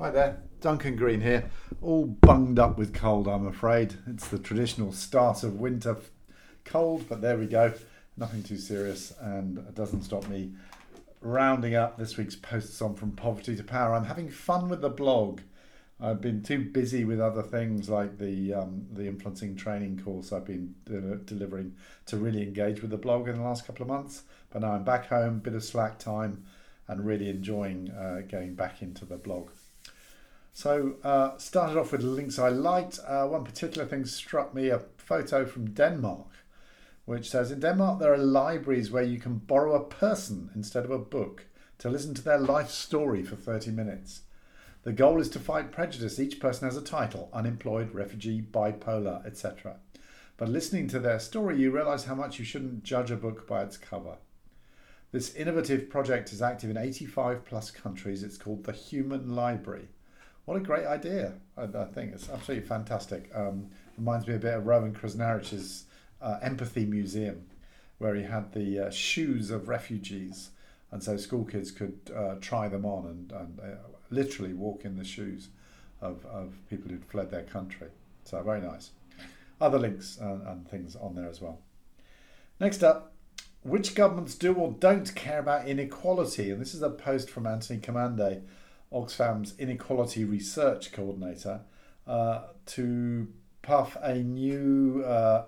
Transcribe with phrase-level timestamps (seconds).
[0.00, 1.50] Hi there, Duncan Green here.
[1.82, 3.96] All bunged up with cold, I'm afraid.
[4.06, 5.94] It's the traditional start of winter
[6.64, 7.74] cold, but there we go.
[8.16, 10.52] Nothing too serious, and it doesn't stop me
[11.20, 13.94] rounding up this week's posts on From Poverty to Power.
[13.94, 15.42] I'm having fun with the blog.
[16.00, 20.46] I've been too busy with other things like the um, the influencing training course I've
[20.46, 20.76] been
[21.26, 21.74] delivering
[22.06, 24.22] to really engage with the blog in the last couple of months.
[24.48, 26.46] But now I'm back home, bit of slack time,
[26.88, 29.50] and really enjoying uh, getting back into the blog.
[30.60, 32.98] So, uh, started off with links I liked.
[33.06, 36.28] Uh, one particular thing struck me a photo from Denmark,
[37.06, 40.90] which says In Denmark, there are libraries where you can borrow a person instead of
[40.90, 41.46] a book
[41.78, 44.24] to listen to their life story for 30 minutes.
[44.82, 46.20] The goal is to fight prejudice.
[46.20, 49.76] Each person has a title unemployed, refugee, bipolar, etc.
[50.36, 53.62] But listening to their story, you realize how much you shouldn't judge a book by
[53.62, 54.18] its cover.
[55.10, 58.22] This innovative project is active in 85 plus countries.
[58.22, 59.88] It's called the Human Library
[60.44, 61.34] what a great idea!
[61.56, 63.30] I, I think it's absolutely fantastic.
[63.34, 65.84] Um, reminds me a bit of Roman Krznaric's
[66.20, 67.46] uh, Empathy Museum,
[67.98, 70.50] where he had the uh, shoes of refugees,
[70.90, 73.76] and so school kids could uh, try them on and, and uh,
[74.10, 75.48] literally walk in the shoes
[76.00, 77.88] of, of people who'd fled their country.
[78.24, 78.90] So very nice.
[79.60, 81.58] Other links and, and things on there as well.
[82.58, 83.12] Next up,
[83.62, 86.50] which governments do or don't care about inequality?
[86.50, 88.42] And this is a post from Anthony Kamande
[88.92, 91.60] Oxfam's inequality research coordinator,
[92.06, 93.28] uh, to
[93.62, 95.44] puff a new uh,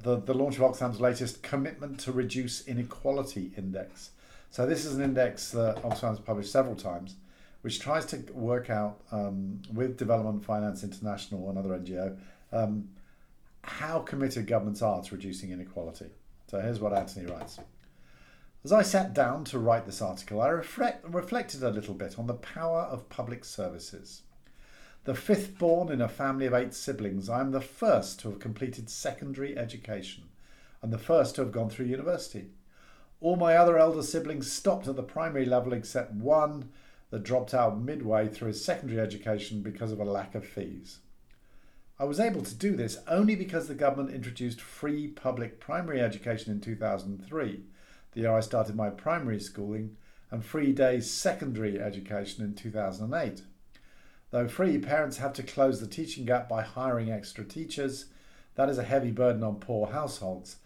[0.00, 4.10] the the launch of Oxfam's latest commitment to reduce inequality index.
[4.50, 7.16] So this is an index that Oxfam's published several times,
[7.62, 12.18] which tries to work out um, with Development Finance International and other NGO
[12.52, 12.88] um,
[13.64, 16.10] how committed governments are to reducing inequality.
[16.48, 17.58] So here's what Anthony writes.
[18.64, 22.28] As I sat down to write this article, I reflect, reflected a little bit on
[22.28, 24.22] the power of public services.
[25.02, 28.38] The fifth born in a family of eight siblings, I am the first to have
[28.38, 30.28] completed secondary education
[30.80, 32.50] and the first to have gone through university.
[33.20, 36.70] All my other elder siblings stopped at the primary level except one
[37.10, 41.00] that dropped out midway through his secondary education because of a lack of fees.
[41.98, 46.52] I was able to do this only because the government introduced free public primary education
[46.52, 47.64] in 2003
[48.12, 49.96] the year I started my primary schooling,
[50.30, 53.42] and free days secondary education in 2008.
[54.30, 58.06] Though free, parents have to close the teaching gap by hiring extra teachers.
[58.54, 60.56] That is a heavy burden on poor households.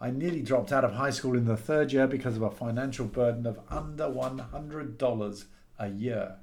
[0.00, 3.06] I nearly dropped out of high school in the third year because of a financial
[3.06, 5.44] burden of under $100
[5.78, 6.36] a year.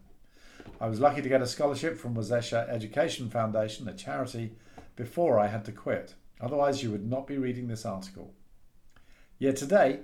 [0.82, 4.54] I was lucky to get a scholarship from Waukesha Education Foundation, a charity,
[4.96, 6.16] before I had to quit.
[6.42, 8.34] Otherwise, you would not be reading this article.
[9.40, 10.00] Yet today,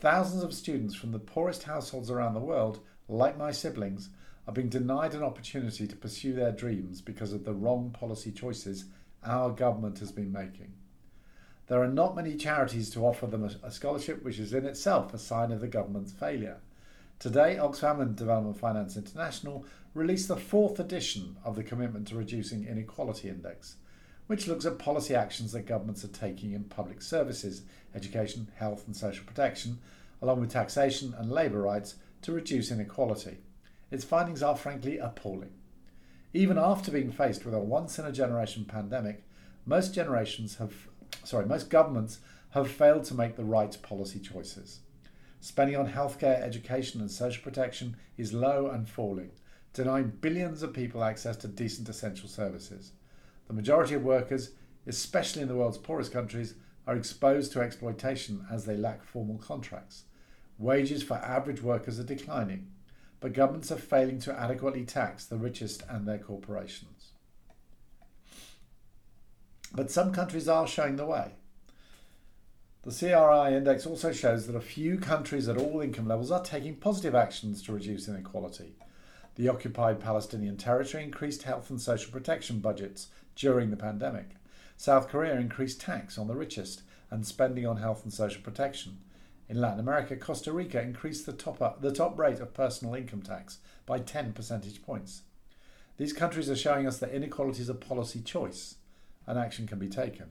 [0.00, 4.10] Thousands of students from the poorest households around the world, like my siblings,
[4.46, 8.84] are being denied an opportunity to pursue their dreams because of the wrong policy choices
[9.24, 10.74] our government has been making.
[11.68, 15.18] There are not many charities to offer them a scholarship, which is in itself a
[15.18, 16.58] sign of the government's failure.
[17.18, 19.64] Today, Oxfam and Development Finance International
[19.94, 23.76] released the fourth edition of the Commitment to Reducing Inequality Index,
[24.26, 27.62] which looks at policy actions that governments are taking in public services,
[27.94, 29.78] education, health, and social protection,
[30.20, 33.38] along with taxation and labour rights to reduce inequality.
[33.90, 35.52] Its findings are frankly appalling.
[36.34, 39.24] Even after being faced with a once in a generation pandemic,
[39.64, 40.88] most generations have
[41.24, 42.20] sorry, most governments
[42.50, 44.80] have failed to make the right policy choices.
[45.40, 49.30] Spending on healthcare, education, and social protection is low and falling,
[49.72, 52.92] denying billions of people access to decent essential services.
[53.46, 54.50] The majority of workers,
[54.86, 56.54] especially in the world's poorest countries,
[56.86, 60.04] are exposed to exploitation as they lack formal contracts.
[60.58, 62.68] Wages for average workers are declining,
[63.20, 67.12] but governments are failing to adequately tax the richest and their corporations.
[69.74, 71.32] But some countries are showing the way.
[72.82, 76.76] The CRI index also shows that a few countries at all income levels are taking
[76.76, 78.76] positive actions to reduce inequality.
[79.34, 84.30] The occupied Palestinian territory increased health and social protection budgets during the pandemic.
[84.76, 88.98] South Korea increased tax on the richest and spending on health and social protection.
[89.48, 93.58] In Latin America, Costa Rica increased the top, the top rate of personal income tax
[93.86, 95.22] by 10 percentage points.
[95.98, 98.76] These countries are showing us that inequality is a policy choice
[99.26, 100.26] and action can be taken.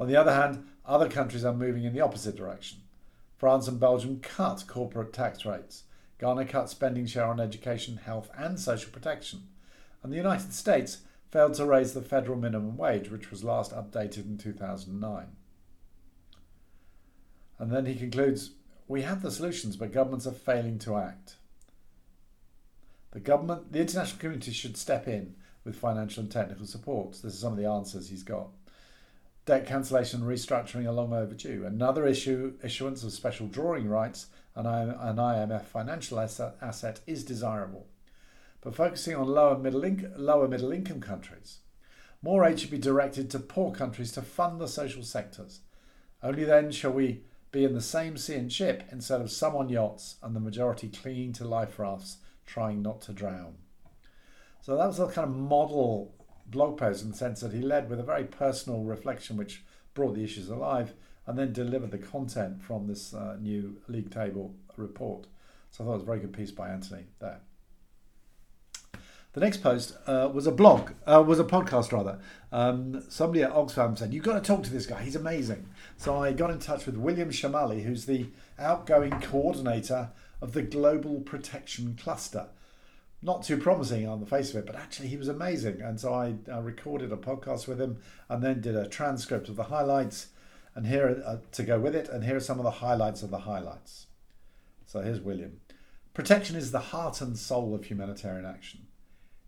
[0.00, 2.80] On the other hand, other countries are moving in the opposite direction.
[3.36, 5.84] France and Belgium cut corporate tax rates.
[6.18, 9.48] Ghana cut spending share on education, health, and social protection.
[10.02, 10.98] And the United States
[11.32, 15.26] failed to raise the federal minimum wage, which was last updated in 2009.
[17.58, 18.50] And then he concludes
[18.86, 21.36] We have the solutions, but governments are failing to act.
[23.12, 25.34] The government, the international community should step in
[25.64, 27.12] with financial and technical support.
[27.12, 28.48] This is some of the answers he's got.
[29.46, 31.64] Debt cancellation and restructuring are long overdue.
[31.64, 37.86] Another issue, issuance of special drawing rights and an IMF financial asset is desirable,
[38.62, 39.84] but focusing on lower middle,
[40.16, 41.58] lower middle income countries.
[42.22, 45.60] More aid should be directed to poor countries to fund the social sectors.
[46.22, 49.68] Only then shall we be in the same sea and ship instead of some on
[49.68, 53.56] yachts and the majority clinging to life rafts trying not to drown.
[54.62, 56.14] So that was a kind of model
[56.46, 60.14] blog post in the sense that he led with a very personal reflection which brought
[60.14, 60.94] the issues alive
[61.26, 65.26] and then delivered the content from this uh, new league table report.
[65.70, 67.40] So I thought it was a very good piece by Anthony there.
[69.32, 72.18] The next post uh, was a blog, uh, was a podcast rather.
[72.50, 75.68] Um, somebody at Oxfam said, You've got to talk to this guy, he's amazing.
[75.96, 78.26] So I got in touch with William Chemaly, who's the
[78.58, 80.10] outgoing coordinator
[80.42, 82.48] of the Global Protection Cluster
[83.22, 85.80] not too promising on the face of it, but actually he was amazing.
[85.80, 89.64] And so I, recorded a podcast with him and then did a transcript of the
[89.64, 90.28] highlights
[90.74, 92.08] and here uh, to go with it.
[92.08, 94.06] And here are some of the highlights of the highlights.
[94.86, 95.60] So here's William.
[96.14, 98.86] Protection is the heart and soul of humanitarian action.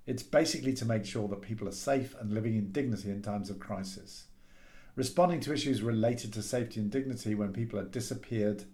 [0.07, 3.49] It's basically to make sure that people are safe and living in dignity in times
[3.49, 4.25] of crisis.
[4.97, 8.65] Responding to issues related to safety and dignity when people are disappeared,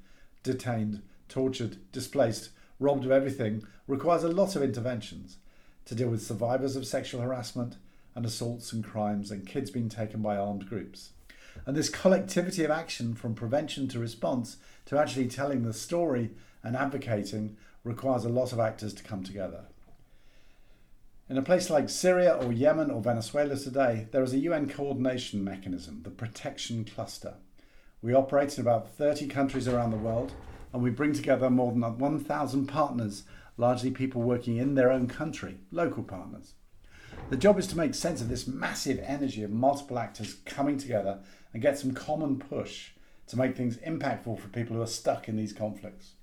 [0.42, 2.50] detained, tortured, displaced,
[2.80, 5.36] robbed of everything, requires a lot of interventions
[5.84, 7.76] to deal with survivors of sexual harassment
[8.16, 11.10] and assaults and crimes and kids being taken by armed groups.
[11.64, 14.56] And this collectivity of action from prevention to response
[14.86, 16.30] to actually telling the story
[16.64, 19.66] and advocating requires a lot of actors to come together.
[21.30, 25.44] In a place like Syria or Yemen or Venezuela today, there is a UN coordination
[25.44, 27.34] mechanism, the Protection Cluster.
[28.02, 30.32] We operate in about 30 countries around the world
[30.72, 33.22] and we bring together more than 1,000 partners,
[33.56, 36.54] largely people working in their own country, local partners.
[37.28, 41.20] The job is to make sense of this massive energy of multiple actors coming together
[41.52, 42.90] and get some common push
[43.28, 46.14] to make things impactful for people who are stuck in these conflicts.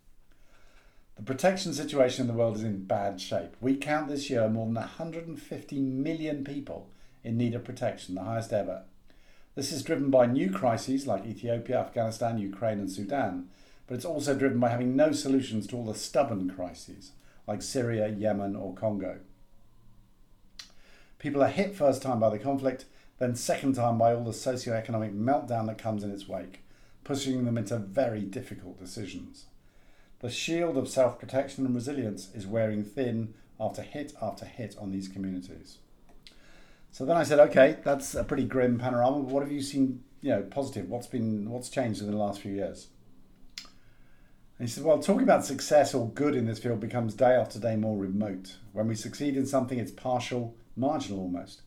[1.18, 3.58] The protection situation in the world is in bad shape.
[3.60, 6.90] We count this year more than 150 million people
[7.24, 8.84] in need of protection, the highest ever.
[9.56, 13.50] This is driven by new crises like Ethiopia, Afghanistan, Ukraine, and Sudan,
[13.88, 17.14] but it's also driven by having no solutions to all the stubborn crises
[17.48, 19.18] like Syria, Yemen, or Congo.
[21.18, 22.86] People are hit first time by the conflict,
[23.18, 26.60] then second time by all the socio-economic meltdown that comes in its wake,
[27.04, 29.46] pushing them into very difficult decisions.
[30.20, 34.92] The shield of self protection and resilience is wearing thin after hit after hit on
[34.92, 35.78] these communities.
[36.92, 39.20] So then I said, okay, that's a pretty grim panorama.
[39.20, 40.90] What have you seen, you know, positive?
[40.90, 42.88] What's been what's changed in the last few years?
[44.60, 47.60] And he said, Well, talking about success or good in this field becomes day after
[47.60, 48.58] day more remote.
[48.74, 51.62] When we succeed in something, it's partial, marginal almost.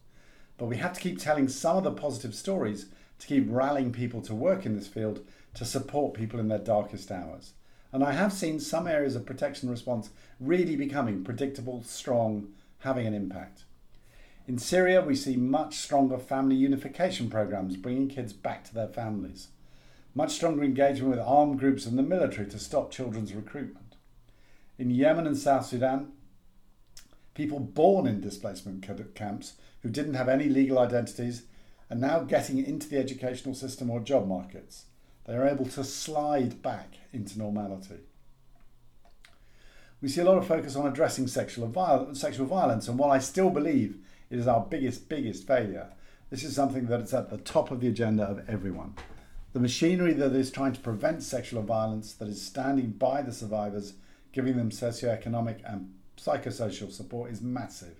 [0.58, 2.86] But we have to keep telling some of the positive stories
[3.20, 5.20] to keep rallying people to work in this field
[5.54, 7.52] to support people in their darkest hours.
[7.92, 12.48] And I have seen some areas of protection response really becoming predictable, strong,
[12.80, 13.64] having an impact.
[14.46, 19.48] In Syria, we see much stronger family unification programs bringing kids back to their families
[20.14, 23.96] much stronger engagement with armed groups and the military to stop children's recruitment.
[24.78, 26.12] In Yemen and South Sudan,
[27.34, 31.42] people born in displacement camps who didn't have any legal identities
[31.90, 34.86] are now getting into the educational system or job markets.
[35.30, 38.00] They are able to slide back into normality.
[40.02, 43.20] We see a lot of focus on addressing sexual, viol- sexual violence, and while I
[43.20, 45.86] still believe it is our biggest, biggest failure,
[46.30, 48.94] this is something that is at the top of the agenda of everyone.
[49.52, 53.92] The machinery that is trying to prevent sexual violence, that is standing by the survivors,
[54.32, 57.94] giving them socioeconomic and psychosocial support, is massive.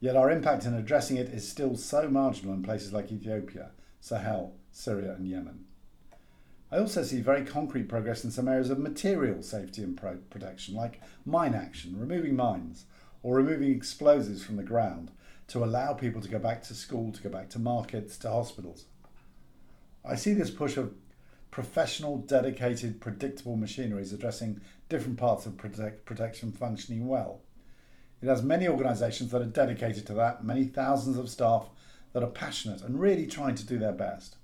[0.00, 4.54] Yet our impact in addressing it is still so marginal in places like Ethiopia, Sahel,
[4.72, 5.66] Syria, and Yemen.
[6.70, 10.74] I also see very concrete progress in some areas of material safety and pro- protection,
[10.74, 12.86] like mine action, removing mines,
[13.22, 15.12] or removing explosives from the ground
[15.48, 18.86] to allow people to go back to school, to go back to markets, to hospitals.
[20.04, 20.94] I see this push of
[21.52, 27.40] professional, dedicated, predictable machineries addressing different parts of protect, protection functioning well.
[28.20, 31.68] It has many organisations that are dedicated to that, many thousands of staff
[32.12, 34.36] that are passionate and really trying to do their best.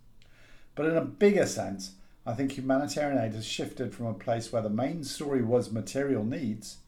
[0.74, 1.92] But in a bigger sense,
[2.24, 6.24] I think humanitarian aid has shifted from a place where the main story was material
[6.24, 6.78] needs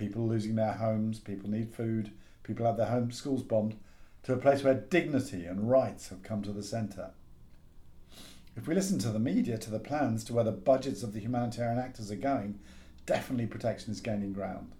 [0.00, 2.10] people losing their homes, people need food,
[2.42, 3.76] people have their home schools bombed
[4.22, 7.10] to a place where dignity and rights have come to the centre.
[8.56, 11.20] If we listen to the media, to the plans, to where the budgets of the
[11.20, 12.58] humanitarian actors are going,
[13.04, 14.72] definitely protection is gaining ground.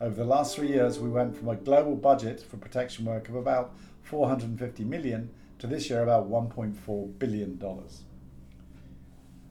[0.00, 3.34] Over the last three years, we went from a global budget for protection work of
[3.34, 8.02] about 450 million to this year about 1.4 billion dollars.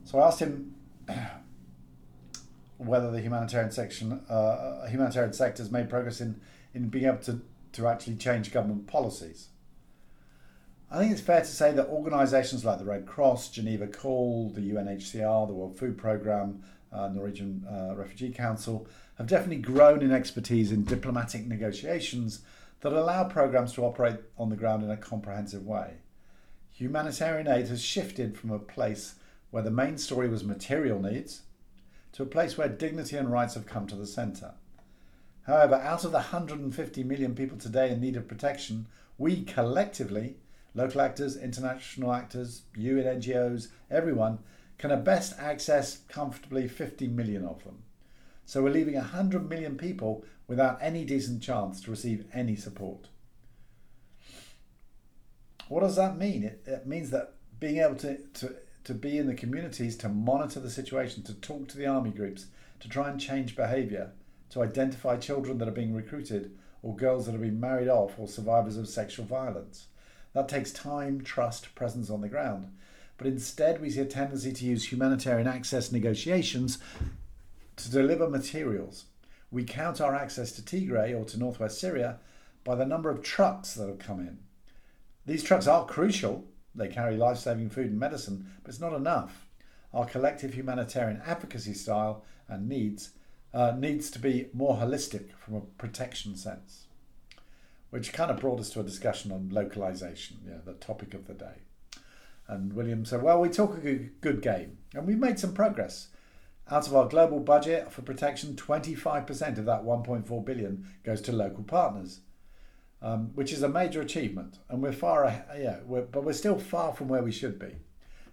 [0.06, 0.76] So I asked him
[2.78, 6.40] whether the humanitarian section, uh, humanitarian sector has made progress in,
[6.74, 7.42] in being able to,
[7.74, 9.50] to actually change government policies.
[10.92, 14.62] I think it's fair to say that organisations like the Red Cross, Geneva Call, the
[14.62, 16.62] UNHCR, the World Food Programme,
[16.94, 22.42] uh, Norwegian uh, Refugee Council have definitely grown in expertise in diplomatic negotiations
[22.82, 25.96] that allow programs to operate on the ground in a comprehensive way.
[26.72, 29.16] Humanitarian aid has shifted from a place
[29.56, 31.44] where the main story was material needs
[32.12, 34.52] to a place where dignity and rights have come to the centre.
[35.44, 40.36] However, out of the 150 million people today in need of protection, we collectively,
[40.74, 44.40] local actors, international actors, you in NGOs, everyone,
[44.78, 47.84] can at best access comfortably 50 million of them.
[48.46, 53.08] So we're leaving 100 million people without any decent chance to receive any support.
[55.70, 56.44] What does that mean?
[56.44, 58.54] It, it means that being able to, to,
[58.86, 62.46] to be in the communities, to monitor the situation, to talk to the army groups,
[62.80, 64.12] to try and change behaviour,
[64.52, 68.28] to identify children that are being recruited or girls that are being married off or
[68.28, 69.88] survivors of sexual violence.
[70.34, 72.72] That takes time, trust, presence on the ground.
[73.18, 76.78] But instead, we see a tendency to use humanitarian access negotiations
[77.78, 79.06] to deliver materials.
[79.50, 82.20] We count our access to Tigray or to northwest Syria
[82.64, 84.40] by the number of trucks that have come in.
[85.26, 89.46] These trucks are crucial, they carry life saving food and medicine, but it's not enough.
[89.94, 93.12] Our collective humanitarian advocacy style and needs
[93.54, 96.88] uh, needs to be more holistic from a protection sense,
[97.90, 101.34] which kind of brought us to a discussion on localization, yeah, the topic of the
[101.34, 101.62] day.
[102.48, 106.10] And William said, Well, we talk a good game, and we've made some progress.
[106.70, 111.64] Out of our global budget for protection, 25% of that 1.4 billion goes to local
[111.64, 112.22] partners,
[113.06, 114.58] um, which is a major achievement.
[114.68, 117.76] And we're far, yeah, we're, but we're still far from where we should be.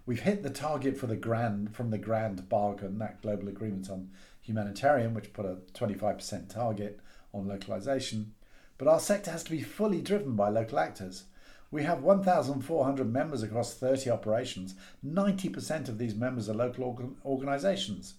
[0.07, 4.09] We've hit the target for the grand from the grand bargain, that global agreement on
[4.41, 6.99] humanitarian, which put a 25% target
[7.35, 8.33] on localization.
[8.79, 11.25] But our sector has to be fully driven by local actors.
[11.69, 14.73] We have 1,400 members across 30 operations.
[15.05, 18.15] 90% of these members are local organ- organisations.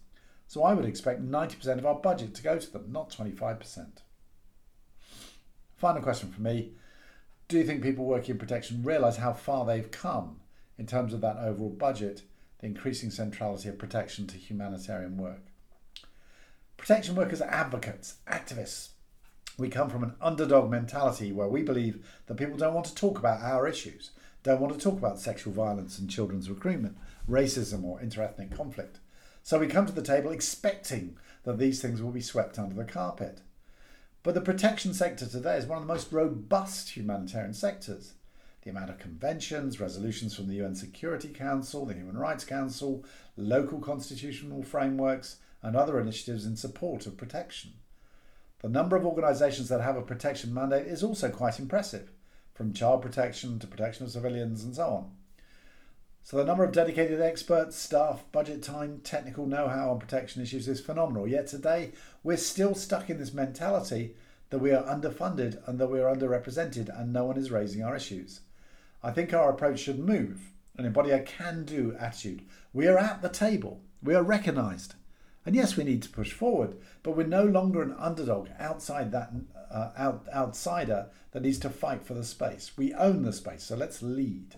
[0.46, 4.03] So I would expect 90% of our budget to go to them, not 25%.
[5.76, 6.72] Final question for me
[7.48, 10.40] Do you think people working in protection realise how far they've come
[10.78, 12.22] in terms of that overall budget,
[12.58, 15.42] the increasing centrality of protection to humanitarian work?
[16.76, 18.90] Protection workers are advocates, activists.
[19.56, 23.18] We come from an underdog mentality where we believe that people don't want to talk
[23.18, 24.10] about our issues,
[24.42, 28.98] don't want to talk about sexual violence and children's recruitment, racism, or interethnic conflict.
[29.42, 32.84] So we come to the table expecting that these things will be swept under the
[32.84, 33.40] carpet.
[34.24, 38.14] But the protection sector today is one of the most robust humanitarian sectors.
[38.62, 43.04] The amount of conventions, resolutions from the UN Security Council, the Human Rights Council,
[43.36, 47.74] local constitutional frameworks, and other initiatives in support of protection.
[48.60, 52.10] The number of organisations that have a protection mandate is also quite impressive,
[52.54, 55.10] from child protection to protection of civilians and so on.
[56.26, 60.80] So the number of dedicated experts, staff, budget time, technical know-how on protection issues is
[60.80, 61.28] phenomenal.
[61.28, 64.16] Yet today we're still stuck in this mentality
[64.48, 67.94] that we are underfunded and that we are underrepresented and no one is raising our
[67.94, 68.40] issues.
[69.02, 72.40] I think our approach should move and embody a can-do attitude.
[72.72, 73.82] We are at the table.
[74.02, 74.94] We are recognised.
[75.44, 79.30] And yes, we need to push forward, but we're no longer an underdog outside that
[79.70, 82.72] uh, out, outsider that needs to fight for the space.
[82.78, 84.54] We own the space, so let's lead.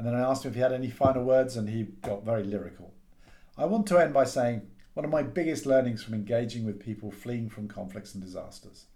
[0.00, 2.42] And then I asked him if he had any final words, and he got very
[2.42, 2.94] lyrical.
[3.58, 4.62] I want to end by saying
[4.94, 8.86] one of my biggest learnings from engaging with people fleeing from conflicts and disasters.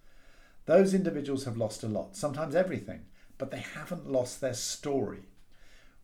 [0.65, 3.03] Those individuals have lost a lot, sometimes everything,
[3.37, 5.29] but they haven't lost their story.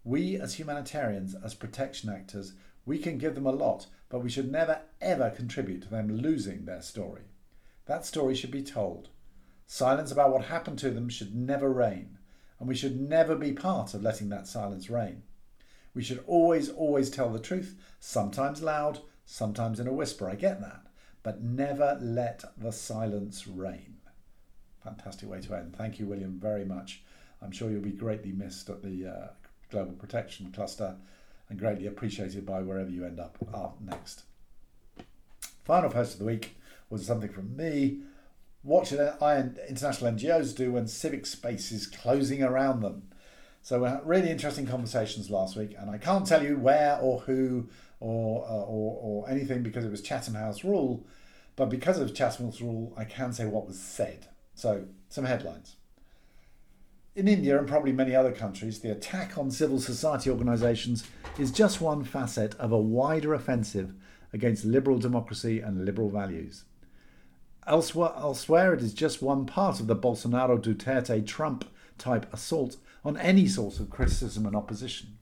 [0.04, 2.52] We, as humanitarians, as protection actors,
[2.84, 6.66] we can give them a lot, but we should never ever contribute to them losing
[6.66, 7.22] their story.
[7.86, 9.08] That story should be told.
[9.66, 12.18] Silence about what happened to them should never reign
[12.60, 15.22] and we should never be part of letting that silence reign.
[15.94, 20.60] We should always, always tell the truth, sometimes loud, sometimes in a whisper, I get
[20.60, 20.86] that,
[21.22, 23.96] but never let the silence reign.
[24.84, 25.74] Fantastic way to end.
[25.74, 27.02] Thank you, William, very much.
[27.42, 29.28] I'm sure you'll be greatly missed at the uh,
[29.70, 30.96] Global Protection Cluster
[31.48, 33.36] and greatly appreciated by wherever you end up
[33.80, 34.22] next.
[35.64, 36.56] Final post of the week
[36.88, 38.00] was something from me
[38.62, 43.04] what should international NGOs do when civic space is closing around them?
[43.62, 47.20] So we had really interesting conversations last week, and I can't tell you where or
[47.20, 47.68] who
[48.00, 51.06] or, uh, or, or anything because it was Chatham House rule.
[51.56, 54.28] But because of Chatham House rule, I can say what was said.
[54.54, 55.76] So, some headlines.
[57.14, 61.04] In India and probably many other countries, the attack on civil society organisations
[61.38, 63.92] is just one facet of a wider offensive
[64.32, 66.64] against liberal democracy and liberal values.
[67.66, 71.64] Elsewhere, elsewhere, it is just one part of the Bolsonaro Duterte Trump
[71.98, 75.18] type assault on any source of criticism and opposition.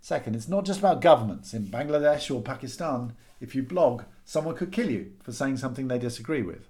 [0.00, 1.52] Second, it's not just about governments.
[1.54, 5.98] In Bangladesh or Pakistan, if you blog, someone could kill you for saying something they
[5.98, 6.66] disagree with.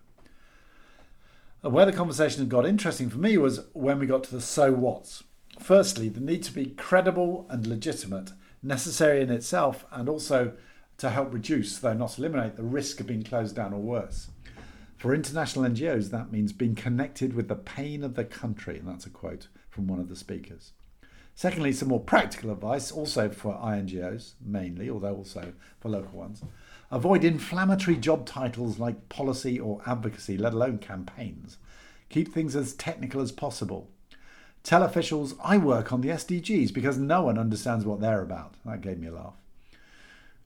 [1.62, 5.24] Where the conversation got interesting for me was when we got to the so whats.
[5.58, 10.52] Firstly, the need to be credible and legitimate, necessary in itself, and also
[10.98, 14.28] to help reduce, though not eliminate, the risk of being closed down or worse.
[15.00, 19.06] For international NGOs, that means being connected with the pain of the country, and that's
[19.06, 20.72] a quote from one of the speakers.
[21.34, 26.42] Secondly, some more practical advice, also for INGOs mainly, although also for local ones.
[26.90, 31.56] Avoid inflammatory job titles like policy or advocacy, let alone campaigns.
[32.10, 33.88] Keep things as technical as possible.
[34.64, 38.52] Tell officials, I work on the SDGs because no one understands what they're about.
[38.66, 39.40] That gave me a laugh.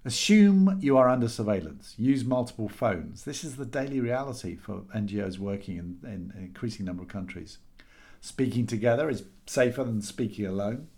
[0.07, 1.95] Assume you are under surveillance.
[1.97, 3.25] Use multiple phones.
[3.25, 7.57] This is the daily reality for NGOs working in, in an increasing number of countries.
[8.21, 10.89] Speaking together is safer than speaking alone.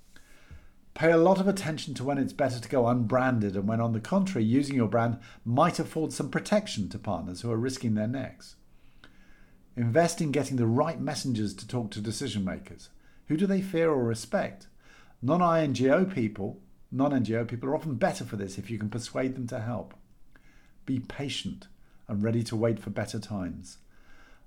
[0.94, 3.92] Pay a lot of attention to when it's better to go unbranded and when, on
[3.92, 8.08] the contrary, using your brand might afford some protection to partners who are risking their
[8.08, 8.56] necks.
[9.76, 12.88] Invest in getting the right messengers to talk to decision makers.
[13.28, 14.66] Who do they fear or respect?
[15.22, 16.60] Non INGO people,
[16.96, 19.94] non NGO people are often better for this if you can persuade them to help.
[20.86, 21.68] Be patient
[22.08, 23.78] and ready to wait for better times.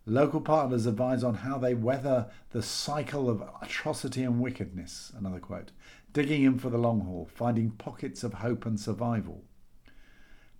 [0.06, 5.12] Local partners advise on how they weather the cycle of atrocity and wickedness.
[5.18, 5.72] Another quote
[6.12, 9.44] digging in for the long haul, finding pockets of hope and survival.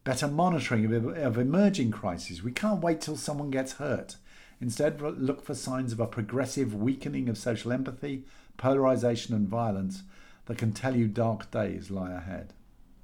[0.04, 2.44] Better monitoring of, of emerging crises.
[2.44, 4.18] We can't wait till someone gets hurt.
[4.62, 8.26] Instead, look for signs of a progressive weakening of social empathy,
[8.58, 10.04] polarization, and violence
[10.50, 12.54] that can tell you dark days lie ahead.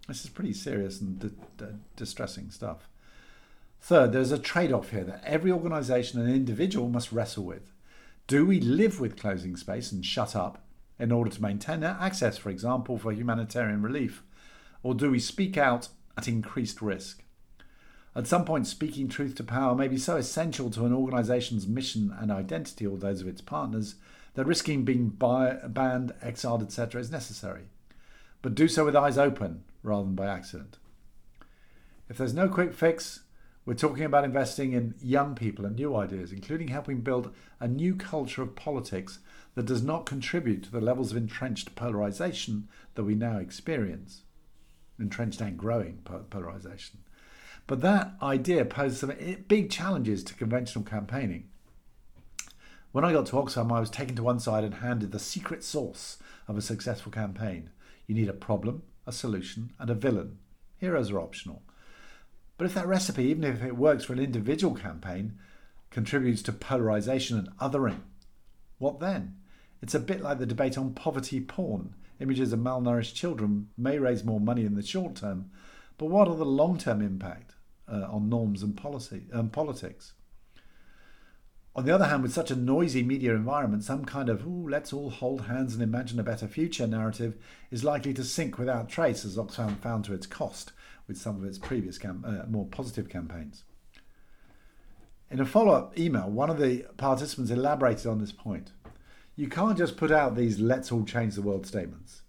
[0.08, 2.90] This is pretty serious and di- di- distressing stuff.
[3.80, 7.72] Third, there's a trade off here that every organisation and individual must wrestle with.
[8.26, 10.66] Do we live with closing space and shut up
[10.98, 14.24] in order to maintain access, for example, for humanitarian relief?
[14.82, 17.24] Or do we speak out at increased risk?
[18.16, 22.12] At some point, speaking truth to power may be so essential to an organization's mission
[22.20, 23.96] and identity or those of its partners
[24.36, 27.02] that risking being banned, exiled, etc.
[27.02, 27.64] is necessary.
[28.42, 30.78] But do so with eyes open rather than by accident.
[32.08, 33.22] If there's no quick fix,
[33.66, 37.96] we're talking about investing in young people and new ideas, including helping build a new
[37.96, 39.20] culture of politics
[39.56, 44.22] that does not contribute to the levels of entrenched polarization that we now experience.
[45.00, 47.00] Entrenched and growing polarization.
[47.68, 49.14] But that idea poses some
[49.48, 51.50] big challenges to conventional campaigning.
[52.96, 55.66] When I got to Oxfam, I was taken to one side and handed the secret
[55.66, 57.70] sauce of a successful campaign.
[58.08, 60.38] You need a problem, a solution, and a villain.
[60.78, 61.62] Heroes are optional.
[62.58, 65.38] But if that recipe, even if it works for an individual campaign,
[65.90, 68.00] contributes to polarization and othering,
[68.78, 69.40] what then?
[69.82, 71.96] It's a bit like the debate on poverty porn.
[72.22, 75.52] Images of malnourished children may raise more money in the short term,
[75.98, 77.56] but what are the long term impact
[77.92, 80.14] uh, on norms and policy and politics?
[81.76, 84.94] On the other hand, with such a noisy media environment, some kind of "ooh, let's
[84.94, 87.36] all hold hands and imagine a better future" narrative
[87.70, 90.72] is likely to sink without trace, as Oxfam found to its cost
[91.06, 93.66] with some of its previous cam- uh, more positive campaigns.
[95.30, 98.72] In a follow up email, one of the participants elaborated on this point.
[99.36, 102.22] You can't just put out these let's all change the world statements.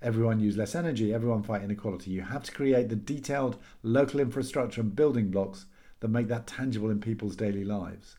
[0.00, 2.12] Everyone use less energy, everyone fight inequality.
[2.12, 5.66] You have to create the detailed local infrastructure and building blocks
[6.00, 8.16] that make that tangible in people's daily lives.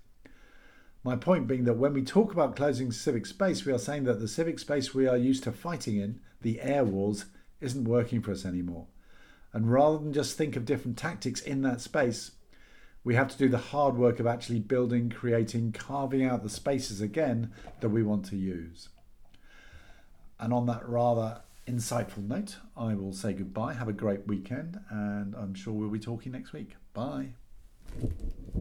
[1.04, 4.20] My point being that when we talk about closing civic space, we are saying that
[4.20, 7.26] the civic space we are used to fighting in, the air wars,
[7.62, 8.88] isn't working for us anymore.
[9.54, 12.32] And rather than just think of different tactics in that space,
[13.04, 17.02] we have to do the hard work of actually building, creating, carving out the spaces
[17.02, 18.90] again that we want to use.
[20.40, 23.74] And on that rather insightful note, I will say goodbye.
[23.74, 26.76] Have a great weekend, and I'm sure we'll be talking next week.
[26.94, 27.30] Bye.